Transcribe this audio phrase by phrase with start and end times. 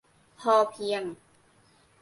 [0.39, 1.03] พอเพียง?